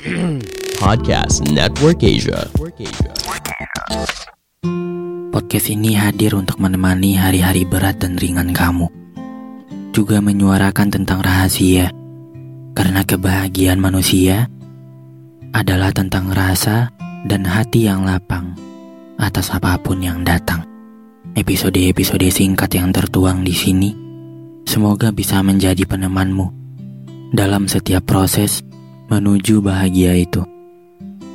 [0.80, 2.48] Podcast Network Asia.
[5.28, 8.88] Podcast ini hadir untuk menemani hari-hari berat dan ringan kamu.
[9.92, 11.92] Juga menyuarakan tentang rahasia.
[12.72, 14.48] Karena kebahagiaan manusia
[15.52, 16.88] adalah tentang rasa
[17.28, 18.56] dan hati yang lapang
[19.20, 20.64] atas apa pun yang datang.
[21.36, 23.92] Episode-episode singkat yang tertuang di sini
[24.64, 26.48] semoga bisa menjadi penemanmu
[27.36, 28.64] dalam setiap proses
[29.10, 30.46] menuju bahagia itu.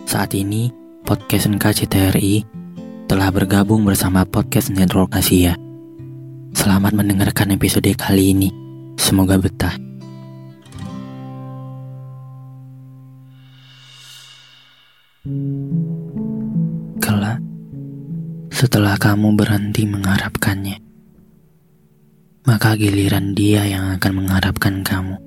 [0.08, 0.72] Saat ini,
[1.04, 2.48] podcast NKCTRI
[3.12, 5.59] telah bergabung bersama Podcast Network Asia.
[6.56, 8.50] Selamat mendengarkan episode kali ini.
[8.96, 9.76] Semoga betah.
[17.03, 17.44] Kelak,
[18.56, 20.80] setelah kamu berhenti mengharapkannya,
[22.48, 25.20] maka giliran dia yang akan mengharapkan kamu.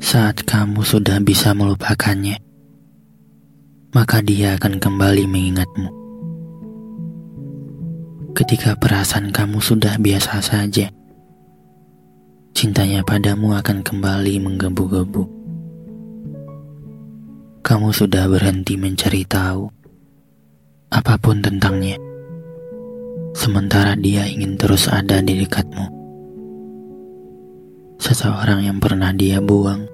[0.00, 2.40] Saat kamu sudah bisa melupakannya,
[3.92, 5.92] maka dia akan kembali mengingatmu.
[8.32, 10.88] Ketika perasaan kamu sudah biasa saja,
[12.56, 15.22] cintanya padamu akan kembali menggebu-gebu.
[17.60, 19.68] Kamu sudah berhenti mencari tahu
[20.88, 22.00] apa pun tentangnya,
[23.36, 25.99] sementara dia ingin terus ada di dekatmu.
[28.10, 29.86] Seseorang yang pernah dia buang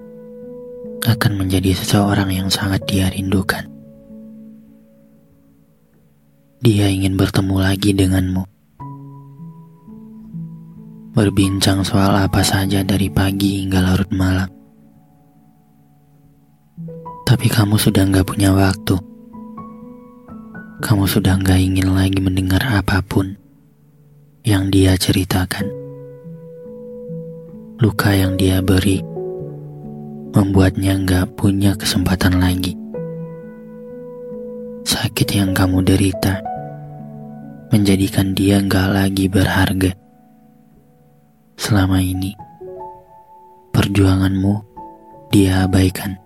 [1.05, 3.69] akan menjadi seseorang yang sangat dia rindukan.
[6.65, 8.41] Dia ingin bertemu lagi denganmu.
[11.13, 14.49] Berbincang soal apa saja dari pagi hingga larut malam.
[17.29, 18.97] Tapi kamu sudah nggak punya waktu.
[20.81, 23.37] Kamu sudah nggak ingin lagi mendengar apa pun
[24.41, 25.86] yang dia ceritakan.
[27.77, 29.05] Luka yang dia beri
[30.33, 32.73] membuatnya nggak punya kesempatan lagi.
[34.81, 36.41] Sakit yang kamu derita
[37.69, 39.93] menjadikan dia nggak lagi berharga.
[41.61, 42.33] Selama ini,
[43.77, 44.55] perjuanganmu
[45.29, 46.17] dia abaikan.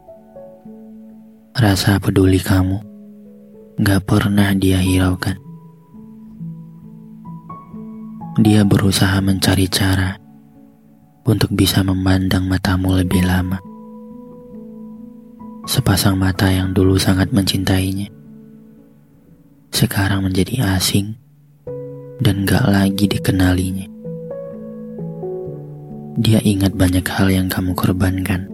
[1.58, 2.78] Rasa peduli kamu
[3.74, 5.34] nggak pernah dia hiraukan.
[8.38, 10.19] Dia berusaha mencari cara
[11.24, 13.60] untuk bisa memandang matamu lebih lama.
[15.68, 18.08] Sepasang mata yang dulu sangat mencintainya,
[19.70, 21.14] sekarang menjadi asing
[22.20, 23.86] dan gak lagi dikenalinya.
[26.20, 28.48] Dia ingat banyak hal yang kamu korbankan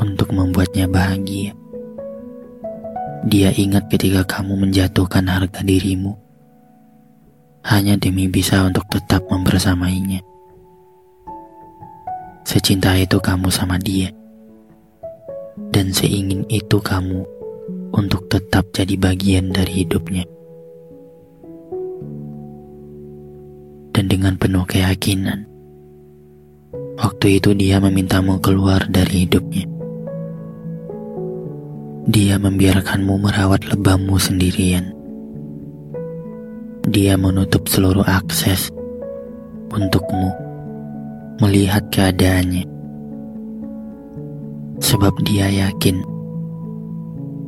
[0.00, 1.52] untuk membuatnya bahagia.
[3.24, 6.16] Dia ingat ketika kamu menjatuhkan harga dirimu
[7.64, 10.33] hanya demi bisa untuk tetap membersamainya.
[12.44, 14.12] Secinta itu kamu sama dia.
[15.72, 17.24] Dan seingin itu kamu
[17.96, 20.28] untuk tetap jadi bagian dari hidupnya.
[23.96, 25.48] Dan dengan penuh keyakinan,
[27.00, 29.64] waktu itu dia memintamu keluar dari hidupnya.
[32.04, 34.92] Dia membiarkanmu merawat lebammu sendirian.
[36.84, 38.68] Dia menutup seluruh akses
[39.72, 40.43] untukmu
[41.42, 42.66] melihat keadaannya.
[44.78, 46.02] Sebab dia yakin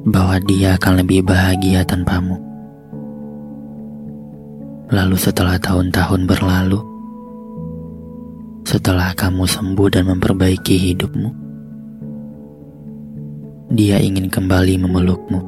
[0.07, 2.39] bahwa dia akan lebih bahagia tanpamu.
[4.91, 6.79] Lalu setelah tahun-tahun berlalu,
[8.63, 11.31] setelah kamu sembuh dan memperbaiki hidupmu,
[13.75, 15.41] dia ingin kembali memelukmu.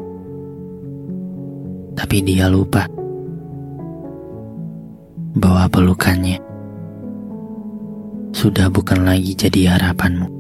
[1.94, 2.86] Tapi dia lupa
[5.38, 6.47] bahwa pelukannya
[8.38, 10.31] sudah bukan lagi jadi harapanmu.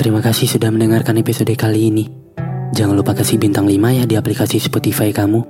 [0.00, 2.08] Terima kasih sudah mendengarkan episode kali ini.
[2.72, 5.44] Jangan lupa kasih bintang 5 ya di aplikasi Spotify kamu.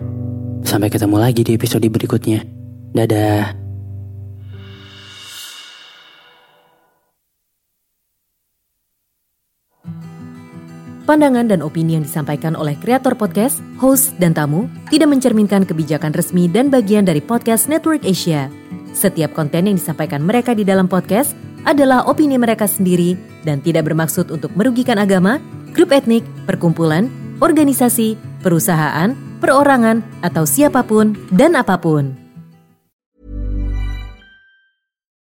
[0.66, 2.42] Sampai ketemu lagi di episode berikutnya.
[2.90, 3.61] Dadah.
[11.12, 16.48] Pandangan dan opini yang disampaikan oleh kreator podcast, host, dan tamu tidak mencerminkan kebijakan resmi
[16.48, 18.48] dan bagian dari podcast Network Asia.
[18.96, 21.36] Setiap konten yang disampaikan mereka di dalam podcast
[21.68, 23.12] adalah opini mereka sendiri
[23.44, 25.36] dan tidak bermaksud untuk merugikan agama,
[25.76, 27.12] grup etnik, perkumpulan,
[27.44, 32.16] organisasi, perusahaan, perorangan, atau siapa pun dan apa pun.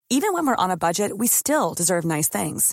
[0.08, 2.72] Even when we're on a budget, we still deserve nice things.